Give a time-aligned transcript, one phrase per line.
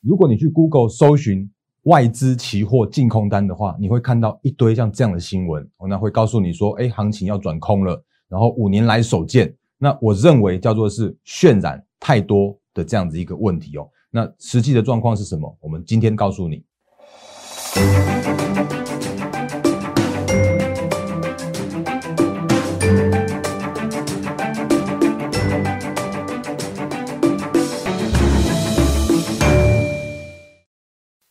[0.00, 1.50] 如果你去 Google 搜寻
[1.84, 9.54] 外资期货净空单的话，你会看到一堆像这样的新闻，那会告诉你说，哎，行情要转空了，然后五年来首见。
[9.78, 13.88] 那我认为叫做是渲染太多的这样子一个问题哦。
[14.10, 15.56] 那实际的状况是什么？
[15.60, 16.64] 我们今天告诉你。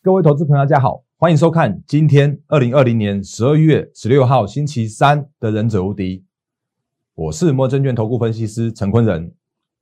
[0.01, 6.19] 各位投资朋友，大家好，欢迎收看今天二零二零年十二月十六号星期三的《忍者无敌》，
[7.15, 9.29] 我是摩证券投顾分析师陈坤仁。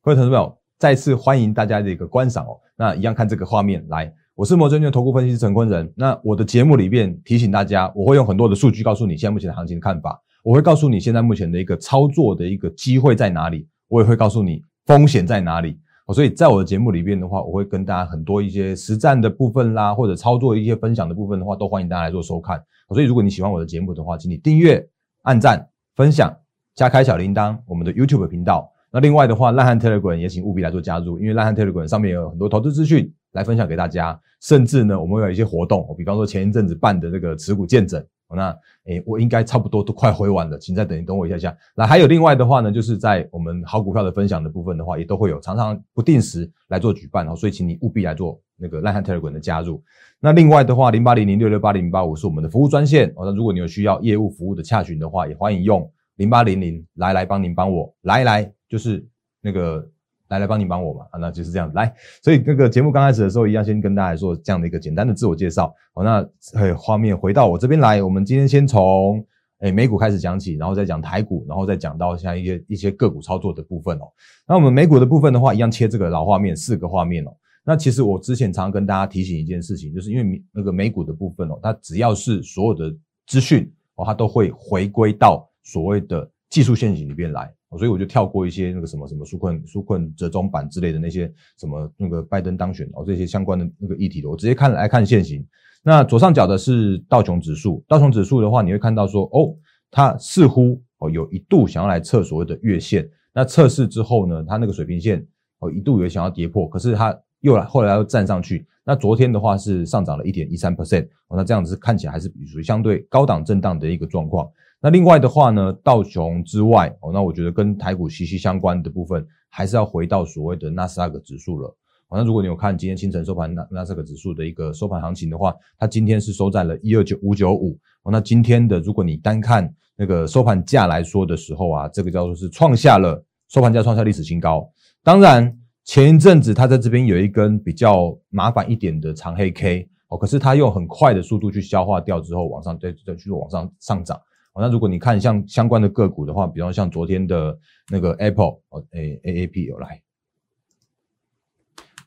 [0.02, 2.58] 各位投资朋友，再次欢迎大家的一个观赏哦。
[2.76, 5.94] 那一样看这个画面来，我是摩证券投顾分析师陈坤仁。
[5.96, 15.78] 那我的节目里面提醒大家，我会用很多的数据告诉你现在目前的行情的看法，我会告诉你现在目前的一个操作的一个机会在哪里，我也会告诉你风险在哪里。
[16.14, 22.64] 所以在我的节目里边的话，我会跟大家很多一些实战的部分啦，或者操作一些分享的部分的话，都欢迎大家来做收看。
[22.90, 24.88] 所以如果你喜欢我的节目的话，请你订阅、
[25.24, 26.34] 按赞、分享、
[26.76, 28.72] 加开小铃铛，我们的 YouTube 频道。
[28.90, 38.02] 那另外的话，烂汉 Telegram 也请务必来做加入，因为烂汉 Telegram 上面有很多投资资讯来分享给大家，甚至呢，我们有一些活动，比方说前一阵子办的这个持股见证。
[38.36, 41.58] 那诶，我应该差不多都快回完了，请再等等我一下下。
[41.76, 49.82] 那还有另外的话呢，就是在我们好股票的分享的部分的话，也都会有常常不定时来做举办哦，所以请你务必来做那个烂汉 Telegram 的加入。
[50.20, 53.26] 那另外的话，零八零零六六八零八五是我们的服务专线哦。
[53.26, 59.06] 那如果你有需要业务服务的洽询的话，也欢迎用零八零零来来帮您帮我来来就是
[59.42, 59.88] 那个。
[60.30, 65.74] 来来帮你帮我嘛啊，那就是这样来，所以那个节目刚开始的时候，一样先跟大家做这样的一个简单的自我介绍。
[65.94, 66.28] 好，那
[66.76, 69.26] 画面回到我这边来，我们今天先从
[69.60, 74.04] 诶美股开始讲起，然后再讲台股，然后再讲到像一些一些个股操作的部分哦。
[74.48, 77.36] 那我们美股的部分的话，一样切这个老画面，四个画面哦。
[77.64, 87.54] 那其实我之前常跟大家提醒一件事情，就是因为那个美股的部分哦，它只要是所有的资讯哦，它都会回归到所谓的技术陷阱里边来。
[87.78, 95.46] 所以我就跳过一些那个什么什么纾困纾困折中版之类的那些什么那个拜登当选哦这些相关的那个议题的，我直接看来看现行。
[95.84, 99.54] 那左上角的是道琼指数，道琼指数的话，你会看到说哦，
[99.92, 105.28] 它似乎哦有一度想要来测所谓的月线，那测试之后呢，它那个水平线
[105.60, 108.66] 哦一度有想要跌破，可是它又来后来又站上去。
[108.86, 114.50] 那昨天的话是上涨了一点一三 percent，那这样子看起来还是属于相对高档震荡的一个状况。
[114.80, 121.76] 那另外的话呢，道琼之外哦，那我觉得跟台股息息相关的部分，还是要回到所谓的纳斯达克指数了。
[122.10, 127.78] 那如果你有看今天清晨收盘纳纳斯达克指数的一个收盘行情的话，它今天是收在了一二九五九五。
[128.10, 134.72] 那今天的如果你单看那个收盘价来说的时候啊，这个叫做是创下了收盘价创下历史新高。
[135.04, 144.18] 当然前一阵子它在这边有一根比较麻烦一点的长黑 K 哦，可是它用很快的速度去消化掉之后，往上再再去往上上涨。
[144.60, 147.58] 那如果你看像相关的个股的话，比方像昨天的
[147.92, 150.02] 那个 Apple 哦，A A A P 有来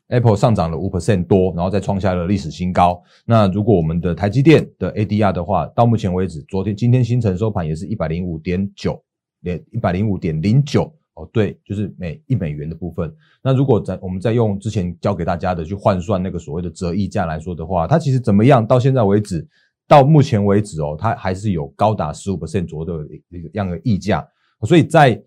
[0.08, 3.02] ，Apple 上涨了五 percent 多，然后再创下了历史新高。
[3.24, 9.00] 那如果我们的台积电的 A D R 的话，到目前为止，昨天今天新城收盘也是一百零五点九，
[9.40, 13.14] 连一百零五点零九哦，对，就是每一美元的部分。
[13.42, 18.66] 那如果在我们再用之前教给大家的去换算那个所谓的折溢价来说的话，它其实怎么样？
[18.66, 19.46] 到现在为止。
[19.90, 24.24] 到目前为止哦，它还是有高达十五 percent 左右的一个样的溢价，
[24.62, 25.20] 所以在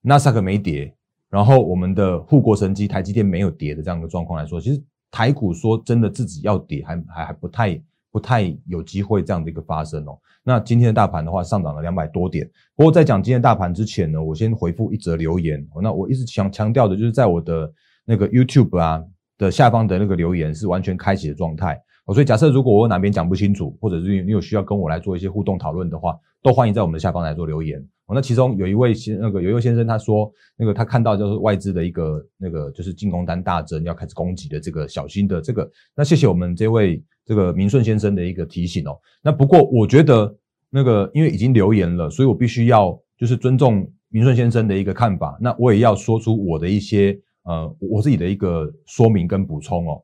[0.00, 0.90] 纳斯达克没跌，
[1.28, 7.78] 然后我们的护国神机台积电没有跌的这样的状况来说，其实台股说真的自己要跌还还还不太
[8.10, 10.18] 不太有机会这样的一个发生哦。
[10.42, 15.62] 那今天的大盘的话上涨了两百多点，不过在讲今天大盘之前呢，我先回复一则留言。
[15.82, 17.70] 那我一直强强调的就是在我的
[18.06, 19.04] 那个 YouTube 啊
[19.36, 21.78] 的下方的那个留言是完全开启的状态。
[22.06, 27.80] 哦所以假设如果我哪边讲不清楚，或者是你有需要跟我来做一些互动讨论的话，都欢迎在我们的下方来做留言。
[28.06, 38.96] 哦，那其中有一位先那个有一位先生他说，那个他看到就是外资的一个那个就是进攻单大增要开始攻击的这个小心的这个，那谢谢我们这位这个明顺先生的一个提醒哦。
[39.20, 40.32] 那不过我觉得
[40.70, 50.00] 那个因为已经留言了，所以我必须要就是尊重明顺先生的一个看法，那我也要说出我的一些呃我自己的一个说明跟补充哦。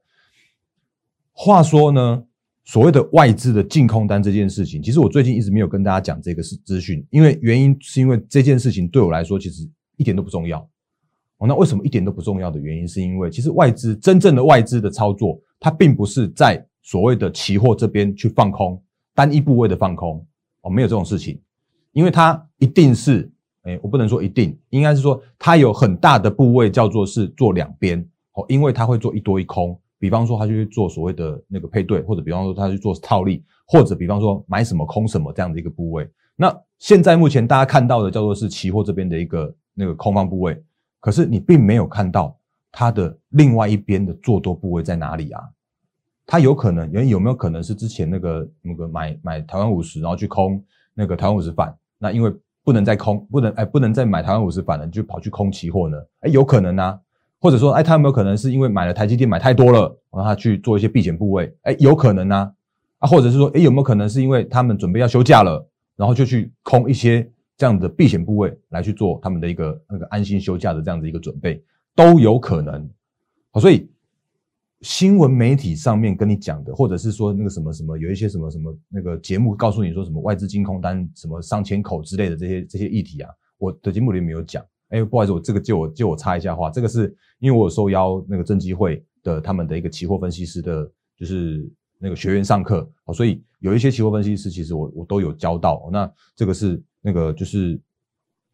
[1.33, 2.25] 话说呢，
[2.65, 10.59] 所谓的外资的净空单这件事情，其实我最近一直没有跟大家讲这个是资讯，因为原因是因为这件事情对我来说其实一点都不重要。
[11.39, 18.81] 哦，那为什么一点都不重要的原因，是因为其实外资真正的外资的操作，它并不是在所谓的期货这边去放空
[19.15, 20.25] 单一部位的放空
[20.61, 21.41] 哦，没有这种事情，
[21.93, 23.29] 因为它一定是，
[23.63, 27.99] 哎，我不能说一定，应该是说它有很大的部位叫做是做两边
[28.35, 29.77] 哦，因为它会做一多一空。
[30.03, 36.11] 比方说他去做所谓的那个配对，或者比方说他去做套利，或者比方说买什么空什么这样的一个部位。
[36.35, 40.61] 那现在目前大家看到的叫做是期货这边的一个那个空方部位，
[40.99, 42.37] 可是你并没有看到
[42.73, 45.41] 它的另外一边的做多部位在哪里啊？
[46.27, 50.61] 它有可能，有有没有可能是之前那个那个买买台湾五十，然后去空
[50.95, 51.73] 那个台湾五十反？
[51.97, 52.35] 那因为
[52.65, 55.97] 不能再空，不能哎，不能再买台湾五十反了，就跑去空期货呢？
[56.23, 57.01] 哎，有可能啊。
[57.43, 61.53] 或者说，哎，他有没有可能是因为买了台积电买太多了，让他去做一些避险部位？
[61.63, 62.53] 哎，有可能啊。
[63.01, 71.61] 啊，或者是说，哎，有没有可能是因为他们准备要休假了，然后就去空一些这样的避险部位来去做他们的一个那个安心休假的这样的一个准备，
[71.97, 72.89] 都有可能。
[73.51, 73.89] 好，所以。
[74.85, 84.61] 新闻媒体上面跟你讲的，或者是说那个什么什么，有一些什么什么那个节目告诉你说什么外资金空单什么上千口之类的这些这些议题啊，我的节目里没有讲。
[84.93, 91.69] 哎，不好意思，我这个借我借我插一下话，这个是因为我有受邀那个正机会的他们的一个期货分析师的，就是
[91.99, 95.89] 那个学员上课，所以有一些期货分析师其实我我都有教到。
[95.93, 97.81] 那这个是那个就是。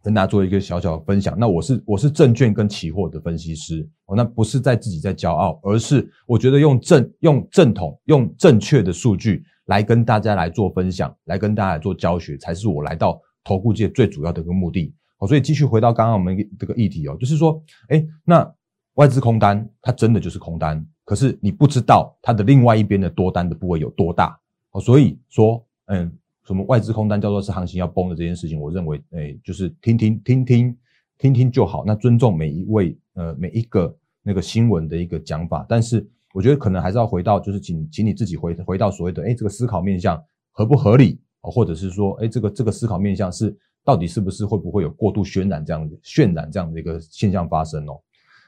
[0.01, 1.37] 跟大家做一个小小的分享。
[1.37, 14.95] 那我是我是证券跟期货的分析师哦，那不是在自己在骄傲，而是我觉得用正用正统用正确的数据来跟大家来做分享，来跟大家来做教学，才是我来到投顾界最主要的一个目的。
[15.19, 18.51] 好，所以继续回到刚刚我们这个议题哦，就是说，哎，那
[18.95, 24.39] 外资空单它真的就是空单，可是你不知道它的另外一边的多单的部位有多大。
[24.71, 26.11] 好，所以说，嗯。
[26.47, 30.75] 什么外资空单叫做是行情要崩的这件事情，我认为，哎，就是听听听听
[31.19, 31.85] 听听就好。
[31.85, 40.19] 那尊重每一位呃每一个那个新闻的一个讲法，但是我觉得可能还是要回到，就是请请你自己回回到所谓的，哎，这个思考面向
[40.51, 43.55] 合不合理或者是说，哎，这个这个思考面向是
[43.85, 48.01] 到底是不是会不会有过度渲染这样的渲染这样的一个现象发生哦？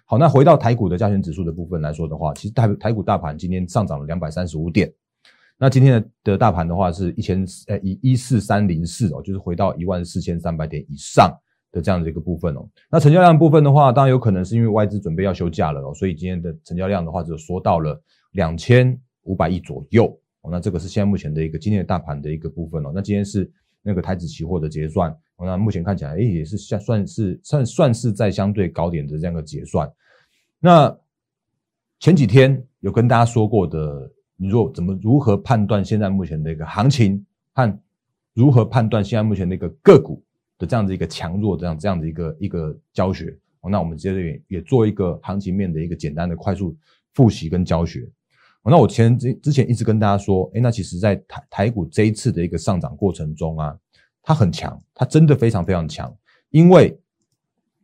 [0.05, 4.93] 好，那回到台股的加权指数的部分来说的话，其实台台股大盘今天上涨了两百三十五点。
[5.57, 11.31] 那今天的的大盘的话是一千呃一一四三零四哦，就是回到一万四千三百点以上
[11.71, 12.67] 的这样的一个部分哦。
[12.91, 20.07] 那成交量部分的话，当然有可能是因为外资准备要休假了哦，所以今天的成交量的话就缩到了两千五百亿左右
[20.41, 20.51] 哦。
[20.51, 22.91] 那这个是现在目前的一个今天的大盘的一个部分哦。
[22.93, 23.49] 那今天是
[23.83, 29.91] 那个台指期货的结算，那目前看起来诶也是算算是算算是在相对高点的这样的结算。
[30.59, 30.97] 那
[31.99, 34.11] 前几天有跟大家说过的。
[34.43, 37.23] 你说怎么如何判断现在目前的一个行情
[37.53, 37.79] 和
[38.33, 40.25] 如何判断现在目前的一个个股
[40.57, 43.39] 的这样子一个强弱这样这样的一个一个教学，
[43.71, 46.75] 那我们接着也也做一个行情面的一个简单的快速
[47.13, 48.11] 复习跟教学。
[48.65, 53.77] 那我前之之前一直跟大家说，哎，那其实在台台股这一次的一个上涨过程中啊，
[54.23, 56.15] 它很强，它真的非常非常强，
[56.51, 56.99] 因为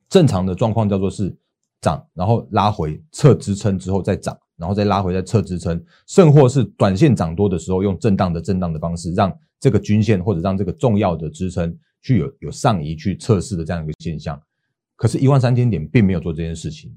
[0.09, 1.37] 正常的状况叫做是
[1.81, 4.37] 涨，然后拉回测支撑之后再涨。
[4.59, 9.31] 然后再拉回再测支撑，甚或是短线涨多的时候，用震荡的震荡的方式，让
[9.61, 14.41] 这个均线或者让这个重要的支撑去有有上移去测试的这样一个现象。
[14.97, 16.97] 可是，一万三千点并没有做这件事情。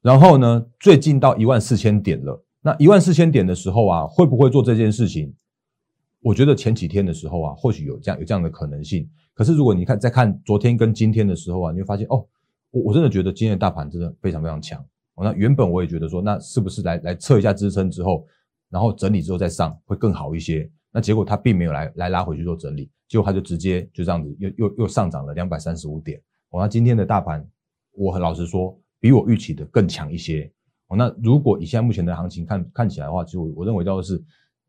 [0.00, 2.42] 然后呢，最近到一万四千点了。
[2.60, 5.34] 那一万四千点的时候啊，会不会做这件事情？
[6.20, 9.08] 我觉得前几天的时候啊，或许有这样有这样的可能性。
[9.32, 12.26] 可是，如果你看再看昨天跟今天的时候啊，你会发现哦，
[12.72, 14.84] 我我真的觉得今天的大盘真的非常非常强。
[15.20, 18.26] 那原本我也觉得说，那是不是来来测一下支撑之后，
[18.68, 20.68] 然后整理之后再上会更好一些？
[20.90, 26.20] 那结果它并没有来来拉回去做整理，结果它就直接就这样子又又又上涨了两百三十五点。
[26.50, 27.48] 哦，那今天的大盘，
[27.92, 30.50] 我很老实说，比我预期的更强一些。
[30.88, 34.22] 哦，那如果以现在目前的行情看看起来的话，其实我我认为到是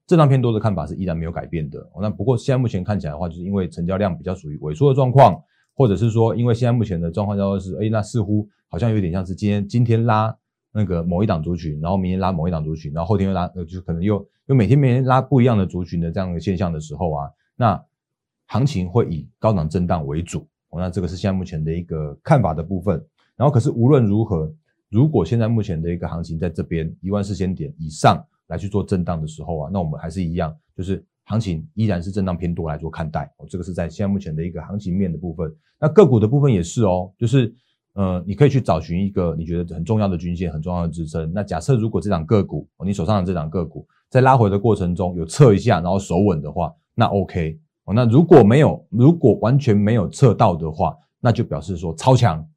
[0.05, 1.79] 震荡偏多的看法是依然没有改变的。
[1.93, 5.41] 哦，那不过现在目前看起来的话，就是因为成交量比较属于萎缩的状况，
[5.73, 10.35] 或者是说因为现在目前的状况叫做是，哎，那似乎好像有点像是今天今天拉。
[10.71, 17.83] 那个某一档族群，然后明天拉某一档族群，然后后天又拉，呃，就可能又又每天每天拉不一样的族群的这样的现象的时候啊，那
[18.45, 20.47] 行情会以高档震荡为主。
[20.69, 23.03] 哦，那这个是现在目前的一个看法的部分。
[23.35, 24.53] 然后可是无论如何，
[24.89, 33.31] 如果现在目前的一个行情在这边一万四千点以上来去做震荡的时候啊，那我们还是一样，就是行情依然是震荡偏多来做看待。
[33.37, 35.53] 哦，这个是在现在目前的一个行情面的部分。
[35.79, 37.53] 那个股的部分也是哦，就是。
[37.93, 41.29] 呃，你可以去找寻一个你觉得很重要的均线、很重要的支撑。
[41.33, 47.59] 那假设如果这档个股，你手上的这档个股在拉回的过程中有测一下，然后守稳的话，那 OK。
[47.85, 52.47] 哦，那如果没有，如果完全没有测到的话，那就表示说超强。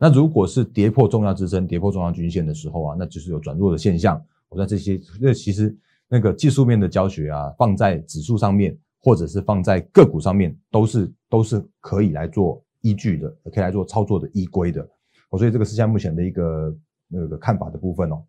[0.00, 4.20] 那如果是跌破重要支撑、跌破重要均线的时候啊，那就是有转弱的现象。
[4.48, 5.76] 我在这些，那其实
[6.08, 12.64] 那个技术面的教学啊，放在指数上面，或者是放在个股上面，都是都是可以来做。
[12.82, 14.80] 依据的可以来做操作的依规的，
[15.28, 16.74] 哦，所以这个是现在目前的一个
[17.08, 18.24] 那个看法的部分哦。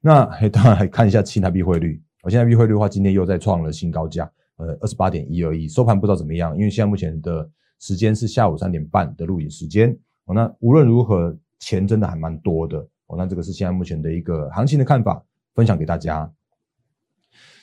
[0.00, 4.24] 那还当然还看一下新台币汇率，我新台币汇率的话，今天又在创了新高价，
[4.56, 7.46] 呃，二十八点一二一，收盘不知道怎么样，因为现在目前的
[7.78, 9.94] 时间是下午三点半的录影时间。
[10.34, 12.78] 那无论如何，钱真的还蛮多的。
[13.06, 15.22] 哦，那这个是现在目前的一个行情的看法，
[15.54, 16.32] 分享给大家。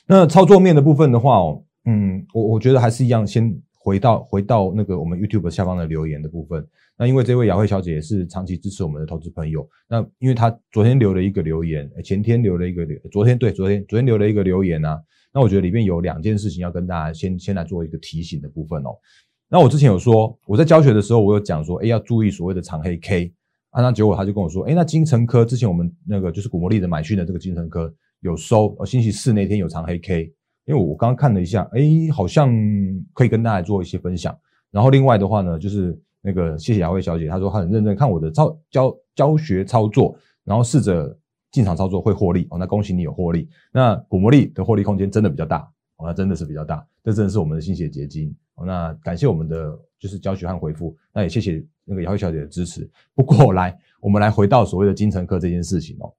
[0.06, 6.66] 那操作面的部分的话，哦，嗯，我我觉得还是一样，先回到回到那个我们 YouTube 下方的留言的部分。
[6.96, 15.00] 那因为这位雅慧小姐也是长期支持我们的投资朋友，那因为她昨天留了一个留言，前天留了一个留，昨天对，昨天昨天留了一个留言啊。
[15.32, 18.90] 那我觉得里面有两件事情要跟大家先先来做一个提醒的部分哦。
[19.48, 23.32] 那我之前有说，我在教学的时候，我有讲说，哎，要注意所谓的长黑 K。
[23.70, 30.32] 啊，那结果他就跟我说，哎，那金城科之前我们那个就是古魔力的买讯的这个金城科有收，呃，星期四那天有长黑 K。
[30.64, 31.80] 因为我刚刚看了一下，哎，
[32.12, 32.50] 好像
[33.14, 34.36] 可以跟大家做一些分享。
[34.70, 40.14] 然后另外的话呢，就是那个谢谢雅慧小姐，她说她很认真看我的操教教学操作，
[40.44, 41.18] 然后试着
[41.50, 42.58] 进场操作会获利哦。
[42.58, 43.48] 那恭喜你有获利。
[43.72, 45.60] 那古魔力的获利空间真的比较大
[45.96, 48.36] 哦，那真的是比较大，这真的是我们的心血结晶。
[48.66, 52.86] 那感谢我们的就是教学和回复，那也谢谢那个姚慧小姐的支持。
[53.14, 56.12] 不过来，我们来回到所谓的金城科这件事情哦。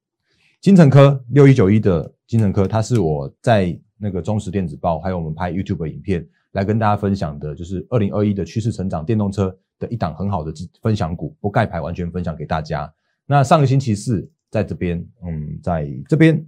[0.61, 12.91] 金城科六一九一的金城科，它是我在那个中实电子报，还有我们拍 YouTube 影片来跟大家分享的，就是二零二一的趋势成长电动车的一档很好的分享股，不盖牌，完全分享给大家。
[13.27, 16.43] 那上个星期四在这边，嗯，在这边，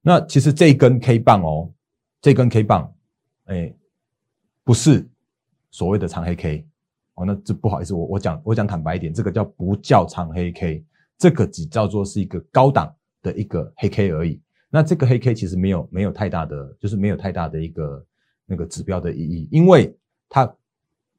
[0.00, 1.70] 那其实这根 K 棒哦，
[2.20, 2.92] 这根 K 棒，
[3.52, 3.74] 哎。
[4.64, 5.04] 不是
[5.72, 6.64] 所谓的长黑 K
[7.14, 10.84] 哦，那这不好意思，我我讲我讲坦白一点，这个叫不叫长黑 K，
[11.18, 14.40] 这个只叫做是一个高档的一个黑 K 而已。
[14.70, 18.06] 那这个黑 K 其实没有没有太大的，就是没有太大的一个
[18.46, 19.92] 那个指标的意义，因为
[20.28, 20.48] 它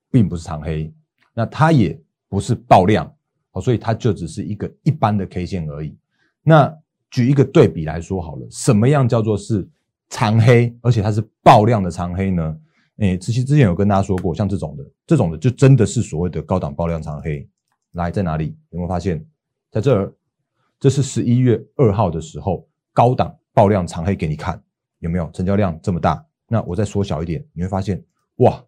[0.10, 0.94] 并不是长黑，
[1.34, 3.14] 那它也不是爆量
[3.52, 5.98] 哦，所以它就只是一个一般的 K 线而已。
[6.42, 6.74] 那
[7.12, 9.68] 举一个对比来说好了，什么样叫做是
[10.14, 12.56] 长黑，而且它是爆量的长黑呢？
[12.98, 17.50] 哎，其实之前有跟大家说过，像这种的，这种的就真的是所谓的高档爆量长黑。
[17.94, 18.56] 来，在哪里？
[18.70, 19.26] 有没有发现？
[19.72, 20.14] 在这儿，
[20.80, 24.62] 这是十一月二号的时候，高档爆量长黑给你看，
[25.00, 25.28] 有没有？
[25.32, 26.24] 成交量这么大。
[26.48, 28.00] 那我再缩小一点，你会发现，
[28.36, 28.64] 哇，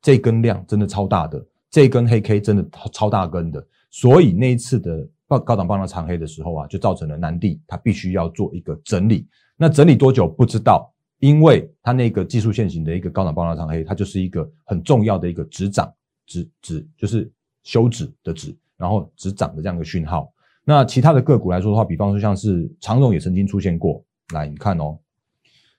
[0.00, 3.66] 这根量真的超大的，这根黑 K 真的超超大根的。
[3.90, 9.26] 所以那一次的高高档爆量长黑的时候啊，就造成了南地它必须要做一个整理。
[9.56, 10.92] 那整理多久不知道？
[11.18, 15.90] 因为它那个技术线型的一个高档爆量长黑，它就是一个很重要的一个止涨
[16.26, 20.30] 止止，就是休止的止，然后止涨的这样一个讯号。
[20.62, 24.04] 那其他的个股来说的话，比方说像是长荣也曾经出现过。
[24.34, 24.98] 来，你看哦，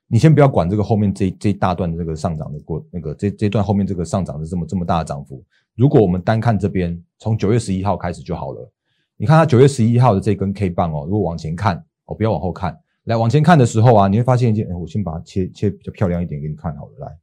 [0.08, 5.44] 你先不要管这个后面这这一大段的这个上涨的过那个这这段后面这个上涨的这么这么大的涨幅。
[5.75, 8.72] 如果我们单看这边，从九月十一号开始就好了。
[9.18, 12.82] 你看它九月十一号的这根 K 棒哦，如果往前看哦，不要往后看。
[13.06, 16.98] 来往前看的时候啊，你会发现一件，我先把它切切比较漂亮一点给你看好了。
[17.00, 17.18] 来，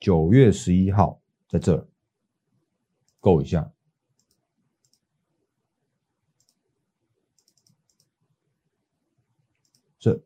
[0.00, 1.86] 九月十一号在这，
[3.20, 3.70] 够一下，
[9.98, 10.20] 这，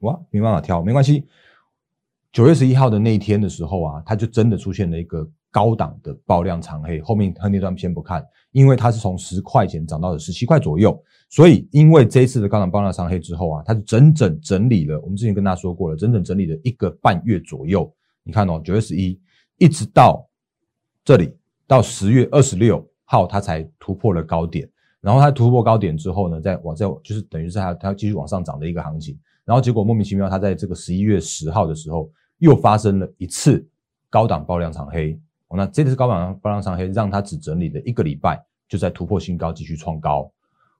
[0.00, 1.26] 哇，没办法挑，没关系。
[2.30, 11.00] 九月十一号的那一天的时候啊，它就真的出现了一个高档的爆量长黑，后面它那段先不看，因为它是从十块钱涨到了十七块左右。
[11.30, 15.00] 所以，因为这一次的高档爆量长黑之后啊，它就整整整理了。
[15.02, 17.88] 我们之前跟大家说过了，整整整理了一个半月左右。
[18.24, 19.16] 你看哦，九月十一
[19.58, 20.28] 一直到
[21.04, 21.32] 这里，
[21.68, 24.68] 到十月二十六号，它才突破了高点。
[25.00, 29.16] 然后它突破高点之后呢，再往再就是等于是它它继续往上涨的一个行情。
[29.44, 33.64] 然后结果莫名其妙，它在这个十一月十号的时候又发生了一次
[34.10, 35.16] 高档爆量长黑。
[35.56, 40.30] 那这次高档爆量长黑让它只整理了一个礼拜，就在突破新高，继续创高。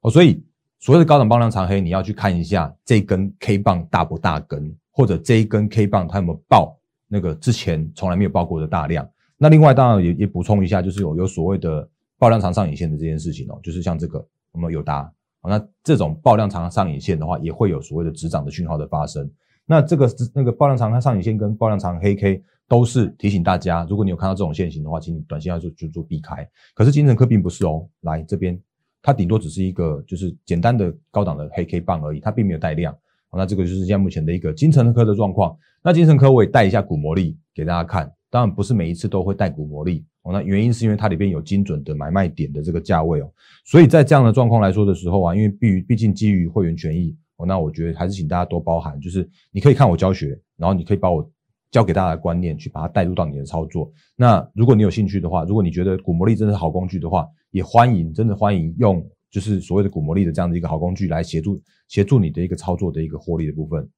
[0.00, 0.43] 哦，所以
[0.78, 6.76] 所谓的高档爆量长黑，你要去看一下这根 K 棒大不大根，或者这一根 K 棒它有没有爆
[7.09, 9.09] 那个之前从来没有爆过的大量。
[9.37, 11.88] 那另外当然也也补充一下，就是有有所谓的
[12.19, 15.11] 爆量长上影线的这件事情哦，就是像这个我们有答，
[15.43, 19.31] 那这种爆量长上影线的话，也会有所谓的止涨的讯号的发生。
[19.66, 26.49] 那这个那个爆量长上影线跟爆量长黑 K 都是提醒大家，如果你有看到这种线型的话，请你短线要做就做避开。
[26.75, 28.59] 可是金城科并不是哦，来这边。
[29.06, 32.97] 它顶多只是一个就是简单的高档的黑 K 棒而已，它并没有带量。
[33.30, 35.54] 那这个就是现在目前的一个金城科的状况。
[35.83, 40.33] 那金城科我也带一下股魔力给大家看，当然不是每一次都会带股魔力哦。
[40.33, 43.30] 那原因是因为它里边有精准的买卖点的这个价位哦，
[43.66, 51.30] 所以在这样的状况来说的时候啊，因为毕毕竟基于会员权益哦，那我觉得还是请大家多包涵，就是你可以看我教学，然后你可以把我。
[51.75, 53.93] 教给大家的观念，去把它带入到你的操作。
[54.14, 63.90] 那如果你有兴趣的话，如果你觉得股魔力真的是好工具的话，也欢迎，真的欢迎用，就是所谓的股魔力的这样的一个好工具来协助协助你的一个操作的一个获利的部分。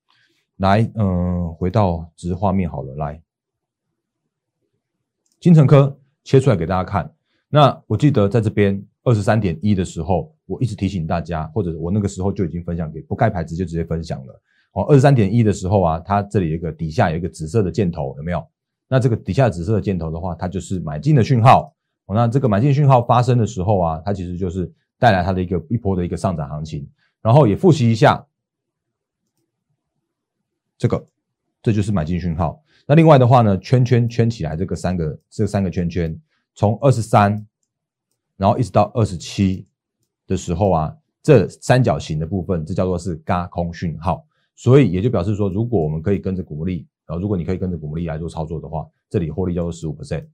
[0.57, 3.21] 来，嗯，回到只是画面好了，来，
[5.39, 7.13] 金城科切出来给大家看。
[7.51, 14.43] 那我记得在这边二十三点一的时候，我一直提醒大家，或者我那个时候就已经分享给不盖牌直接直接分享了。
[14.77, 18.47] 哦，二十三点一的时候啊，它这里有一个底下有一个紫色的箭头，有没有？
[18.89, 21.75] 那这个底下紫色的箭头的话，它就是买进的讯号。
[22.05, 26.87] 哦，那这个买进讯号发生的时候啊，它其实就是带来它的一个一波的一个上涨行情。
[27.23, 28.23] 然后也复习一下。
[30.77, 31.07] 这个，
[31.63, 32.63] 这就是买进讯号。
[32.87, 36.15] 那另外的话呢，圈圈圈起来，这个三个这三个圈圈，
[36.55, 37.45] 从二十三，
[38.37, 39.67] 然后一直到二十七
[40.27, 44.25] 的时候啊，这三角形的部分，这叫做是嘎空讯号。
[44.57, 50.27] 所以也就表示说，如果我们可以跟着股利，呃，如果你可以跟着股利来做操作的话，这里获利叫做十五 percent。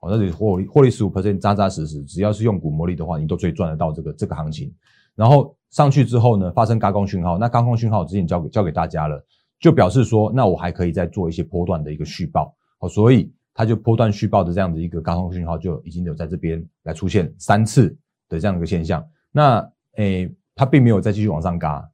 [0.00, 4.74] 哦，那里获利获利十五 percent，扎扎实实，只要是用股魔力的话，你都可以赚得到这个这个行情。
[5.14, 9.22] 然后上去之后呢，发生高空讯号，那高空讯号之前交给交给大家了，
[9.58, 17.94] 就表示说，那我还可以再做一些波段的一个续报，好，所以它就波段续报的这样的一个高空讯号就已经有在这边来出现三次
[18.28, 19.06] 的这样一个现象。
[19.30, 21.89] 那诶，它并没有再继续往上嘎，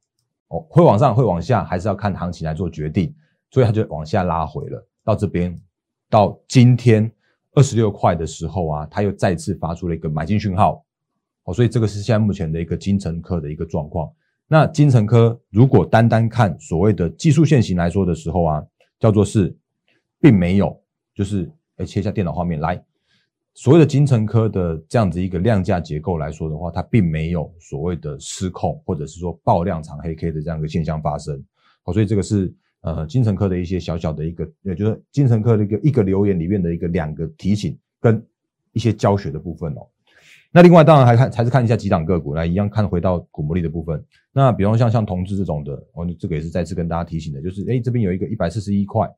[0.49, 3.13] 哦，会往上会往下，还是要看行情来做决定，
[3.51, 5.53] 所以它就往下拉回了，到这边
[6.09, 7.11] 到今天
[7.53, 10.83] 二十六块的时候啊，它又再次发出了一个买进讯号。
[11.43, 14.11] 哦，所以这个是现在目前的一个金城科的一个状况。
[14.47, 18.63] 那金城科如果单单看所谓的技术线型来说的时候啊，
[18.99, 19.55] 叫做是，
[20.19, 20.81] 并没有，
[21.13, 22.81] 就是哎切一下电脑画面来，
[23.57, 31.43] 所谓的金城科的这样子一个量价结构来说的话，它并没有所谓的失控或者是说爆量长黑 K 的这样一个现象发生。
[31.81, 38.23] 好，所以这个是呃金城科的一些小小的一个，也就是金城科的一个一个留言里面的一个两个提醒跟
[38.73, 39.87] 一些教学的部分哦。
[40.51, 44.05] 那另外当然还看还是看一下几档个股来一样看回到股魔力的部分。
[44.31, 49.09] 那比方像像同志这种的，哦，这个也是再次跟大家提醒的，就是哎这边有一个一百四十一块，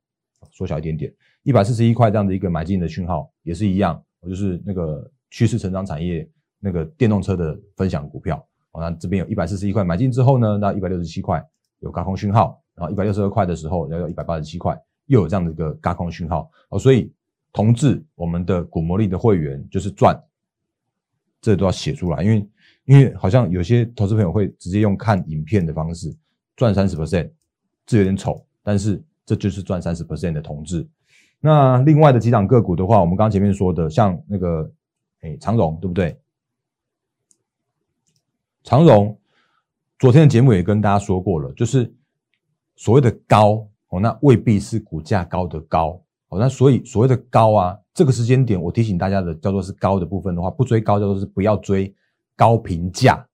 [0.49, 6.29] 缩小一点点，一百四十一块这样的一个买进的讯号也是一样，我就是那个趋势成长产业
[6.59, 8.37] 那个电动车的分享股票。
[8.71, 11.43] 哦，那这边有一百四十一块买进之后呢，那一百六十七块
[11.79, 16.51] 有高空讯号，然后一百六十二块的时候要有一百八十七块又有这样的一个高空讯号。
[16.69, 17.11] 哦，所以
[17.51, 20.21] 同志我们的股魔力的会员就是赚。
[21.41, 22.49] 这都要写出来，因为
[22.83, 26.13] 因为好像有些投资朋友会直接用看影片的方式
[26.57, 27.31] 赚三十 percent，
[27.85, 30.85] 这有点丑，但是这就是赚三十 percent 的同志。
[31.39, 34.69] 那另外的几档个股的话，我们刚前面说的，像那个
[35.21, 36.19] 诶长荣，对不对？
[38.63, 39.17] 长荣
[39.97, 41.91] 昨天的节目也跟大家说过了，就是
[42.75, 46.01] 所谓的高哦，那未必是股价高的高。
[46.27, 51.91] 哦，那所以所谓的高啊，这个时间点我提醒大家的叫做是高的部分的话，不追高叫做是不要追
[52.35, 53.25] 高评价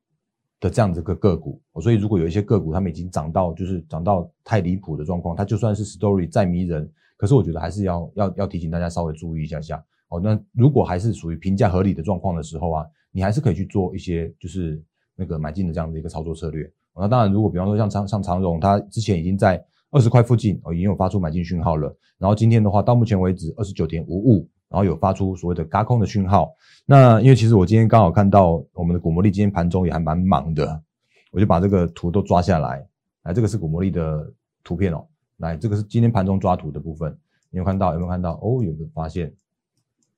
[0.62, 1.60] 的这样子个个股。
[1.82, 9.84] 所以如果有一些个股它们已经涨到就是涨到太离谱的状况，它就算是 story 再迷人，可是我觉得还是要要要提醒大家稍微注意一下下。
[10.10, 14.82] 哦，那如果还是属于评价合理的状况的时候啊，你还是可以去做一些就是
[15.16, 16.72] 那个买进的这样的一个操作策略。
[16.96, 19.64] 那当然，如果比方说像长像长荣，它之前已经在。
[19.92, 21.96] 二十块附近哦，已经有发出买进讯号了。
[22.18, 26.52] 然后今天的话，到目前为止二十九点五五，然后有发出所谓的嘎空的讯号。
[26.86, 30.84] 那因为其实我今天刚好看到我们的股魔力今天盘中也还蛮忙的，
[31.32, 32.86] 我就把这个图都抓下来。
[33.24, 34.30] 来，这个是股魔力的
[34.66, 35.08] 图片哦。
[35.38, 37.18] 来，这个是今天盘中抓图的部分，
[37.50, 38.34] 你有看到有没有看到？
[38.42, 39.34] 哦，有没有发现？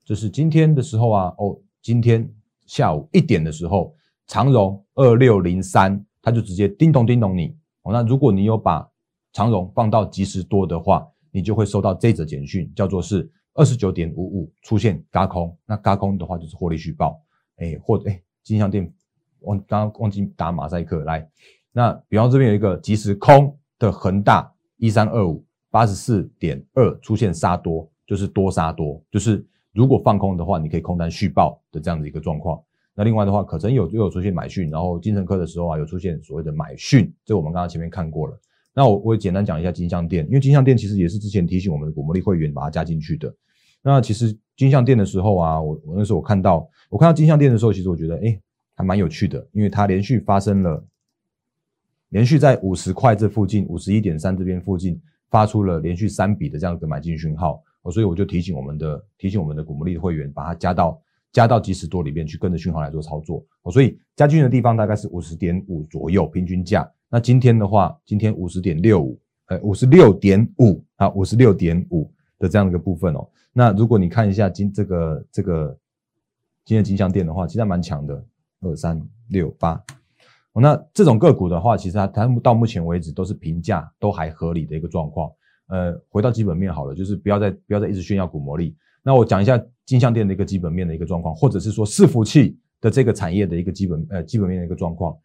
[0.04, 2.28] 这是今天的时候啊，哦，今天
[2.66, 3.94] 下午一点的时候，
[4.26, 7.56] 长荣二六零三，它就直接叮咚叮咚你。
[7.82, 8.88] 哦，那如果你有把
[9.32, 17.20] 长荣放到即时多的话，你就会收到这则简讯，叫做是二十九点五五出现嘎空，那嘎空的话就是获利续报，
[17.56, 18.90] 哎，或者哎金项店
[19.40, 21.28] 忘刚刚忘记打马赛克来，
[21.72, 32.58] 那比方这边有一个即时空的恒大一三二五八十四点二出现杀多，就是多杀多，就是如果放空的话，你可以空单续报的这样的一个状况。
[32.94, 38.40] 那另外的话，可曾有又有出现买讯，然后金城科的时候啊，有出现所谓的买讯，这我们刚刚前面看过了。
[38.74, 43.32] 那我我也简单讲一下金项店，因为金项店其实也是之前提醒我们的股魔力会员把它加进去的。
[43.82, 48.40] 那其实金项店的时候啊，我我那时候我看到我看到金项店的时候，其实我觉得哎
[48.74, 50.84] 还蛮有趣的，因为它连续发生了，
[52.10, 61.00] 连续在五十块这附近，五十一点三这边附近发出了连续三笔的这样一个买进讯号，所以我就提醒我们的提醒我们的股魔力的会员把它加到
[61.32, 63.44] 加到即时多里面去跟着讯号来做操作。
[63.70, 66.90] 所以加进去的地方大概是五十点五左右平均价。
[67.10, 73.28] 那今天的话，今天五十点六五，呃，五十六点五啊，五十六点五的这样一个部分哦。
[73.52, 75.78] 那如果你看一下今这个这个
[76.64, 78.24] 今天金项店的话，其实还蛮强的，
[78.60, 79.82] 二三六八。
[80.54, 85.30] 那这种个股的话，其实它它到目前为止都是评价都还合理的一个状况。
[85.68, 88.74] 呃，回到基本面好了，就是不要再不要再一直炫耀股魔力。
[89.02, 95.16] 那我讲一下金项店的一个基本面的一个状况，或者是说伺服器的这个产业的一个基本呃基本面的一个状况。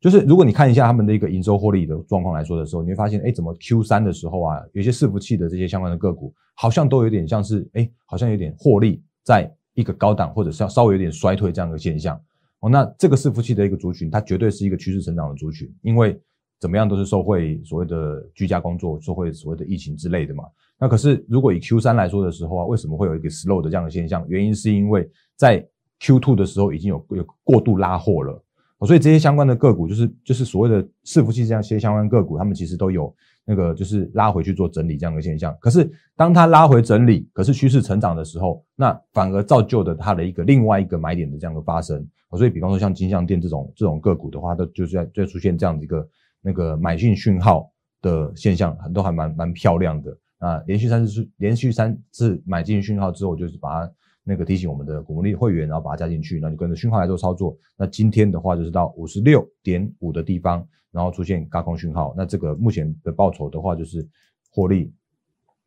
[0.00, 12.20] 就是如果你看一下他们的一个营收获利的状况来说的时候，你会发现，哎，怎么 Q 三的时候啊，有些伺服器的这些相关的个股，好像都有点像是，哎，好像有点获利在一个高档，或者是稍微有点衰退这样的现象。
[12.62, 16.16] 哦，那这个伺服器的一个族群，它绝对是一个趋势成长的族群，因为
[16.60, 20.44] 怎么样都是受惠所谓的居家工作，受惠所谓的疫情之类的嘛。
[20.78, 24.24] 那可是如果以 Q 三来说的时候啊，为什么会有一个 slow 的这样的现象？
[24.28, 25.66] 原因是因为在
[25.98, 28.32] Q two 的时候已经有有过度拉货了。
[28.78, 35.56] 哦所以这些相关的个股，就是就是所谓的伺服器这样些相关个股，他们其实都有那个就是拉回去做整理这样的现象。
[35.60, 42.06] 可是当它拉回整理，可是趋势成长的时候，那反而造就的它的一个另外一个买点的这样的发生。
[42.36, 46.08] 所以比方说像金像店这种这种个股的话，都就是在在出现这样的一个
[46.40, 50.62] 那个买进讯号的现象，很多还蛮蛮漂亮的啊。
[50.66, 53.92] 连续三次连续三次买进讯号之后，就是把它。
[54.24, 57.56] 那个提醒我们的股民会员，然后把它加进去，那就跟着讯号来做操作。
[57.76, 62.14] 那今天的话就是到五十六点五的地方，然后出现高空讯号。
[62.16, 64.06] 那这个目前的报酬的话就是
[64.50, 64.94] 获利，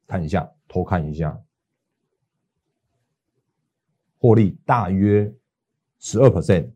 [0.07, 1.38] 看一下，偷看一下，
[4.17, 5.29] 获利大约
[5.99, 6.69] 十二 percent。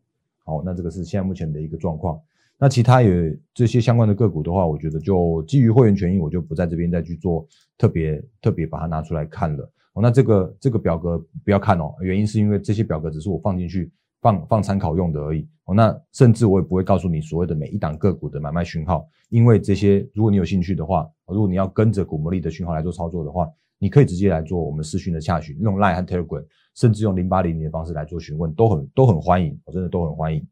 [0.44, 2.20] 好，那这个是现在目前的一个状况。
[2.58, 3.10] 那其他有
[3.54, 9.64] 这些相关的个股的话，我觉得就基于会员权益，我就不在这边再去做特别特别把它拿出来看了。
[9.94, 13.90] 哦那这个这个表格不要看哦，原因是因为这些表格只是我放进去
[14.22, 15.48] 放放参考用的而已。
[15.74, 26.44] 那甚至我也不会告诉你所谓的每一档个股的买卖讯号，因为这些如果你有兴趣的话，如果你要跟着股魔力的讯号来做操作的话，你可以直接来做我们视讯的洽询，用 Line 和 Telegram，
[26.76, 30.46] 甚至用零八零零的方式来做询问，都很都很欢迎，我真的都很欢迎。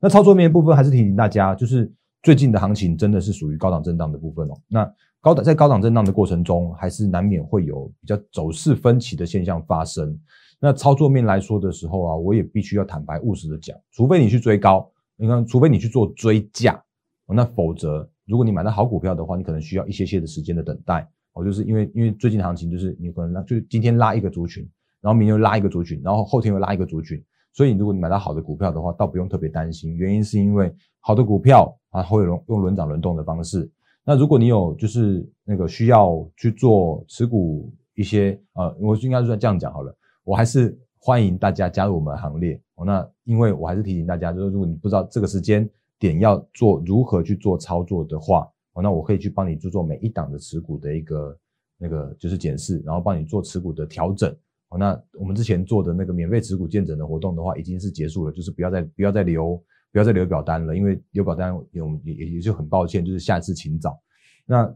[0.00, 4.54] 那操作面部分还是提醒大家，就是最近的行情真的是属于高档震荡的部分哦。
[4.68, 10.18] 那高档在高档震荡的过程中，还是难免会有比较走势分歧的现象发生。
[10.64, 16.80] 那操作面来说的时候啊，我也必须要坦白务实的讲，除非你去追高，你看，除非你去做追价，
[17.26, 21.04] 那否则，如果你买到好股票的话，你可能需要一些些的时间的等待。
[21.32, 24.64] 哦，就是因为因为最近行情就是你可能，就今天拉一个族群，
[25.00, 27.20] 然后明天拉一个族群，然后后天又拉一个族群，
[27.52, 29.96] 所以如果你买到好的股票的话，倒不用特别担心。
[29.96, 33.68] 原因是因为好的股票啊，会有用轮涨轮动的方式。
[34.04, 42.60] 那如果你有就是那个需要去做持股一些呃，我应该说这样讲好了，我还是欢迎大家加入我们行列。
[42.84, 48.50] 那因为我还是提醒大家，就是如果你不知道这个时间点要做如何去做操作的话，
[48.82, 51.38] 那我可以去帮你做做每一档的持股的一个
[51.78, 54.34] 那个就是检视，然后帮你做持股的调整。
[54.70, 59.62] 哦，那我们之前做的那个免费持股见证的活动的话，已经是结束了，就是不要再不要再留。
[59.92, 64.00] 不要再留表单了，因为留表单有也也就很抱歉，就是下次请早。
[64.46, 64.74] 那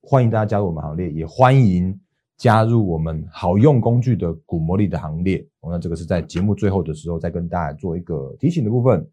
[0.00, 2.00] 欢迎大家加入我们行列，也欢迎
[2.36, 5.46] 加入我们好用工具的股魔力的行列。
[5.62, 9.08] 那这个是在节目最后的时候再跟大家做一个提醒的部分。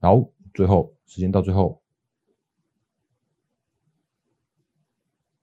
[0.00, 1.80] 然后最后时间到最后，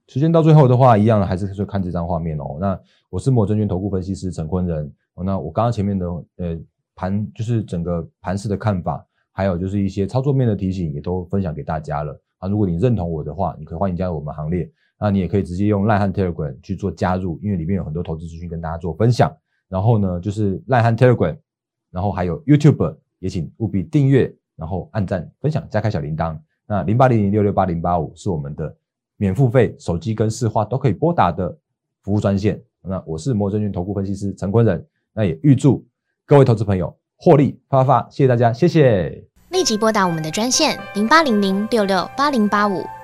[0.07, 2.57] 时间到最后的话，一样还是说看这张画面哦。
[2.59, 4.93] 那我是摩证券投顾分析师陈坤仁。
[5.23, 6.59] 那我刚刚前面的呃。
[6.93, 12.47] 盘就是整个盘式的看法，还有就是一些操作面的提醒，也都分享给大家了啊。
[12.47, 14.69] 如果你认同我的话，你可以欢迎加入我们行列。
[15.01, 19.35] 那你也可以直接用 Line 和 Telegram 去做加入，因为里面有很多投资资讯跟大家做分享。
[19.67, 21.35] 然后呢，就是 Line 和 Telegram，
[21.89, 26.37] 然后还有 YouTube，也请务必订阅，然后按赞、分享、加开小铃铛。
[26.67, 28.71] 那零八零零六六八零八五是我们的
[29.17, 31.57] 免付费手机跟市话都可以拨打的
[32.03, 32.61] 服务专线。
[32.83, 35.83] 那我是摩证券投顾分析师陈坤仁，那也预祝。
[36.27, 39.23] 各位投资朋友，获利发发，谢谢大家，谢谢。
[39.49, 42.83] 立即拨打我们的专线零八零零六六八零八五